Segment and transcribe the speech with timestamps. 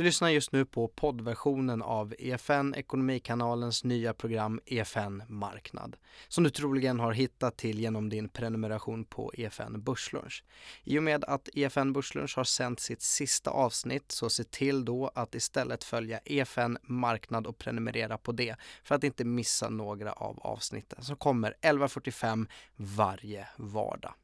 [0.00, 5.96] Du lyssnar just nu på poddversionen av EFN Ekonomikanalens nya program EFN Marknad
[6.28, 10.44] som du troligen har hittat till genom din prenumeration på EFN Börslunch.
[10.84, 15.10] I och med att EFN Börslunch har sänt sitt sista avsnitt så se till då
[15.14, 20.38] att istället följa EFN Marknad och prenumerera på det för att inte missa några av
[20.38, 22.46] avsnitten som kommer 11.45
[22.76, 24.14] varje vardag.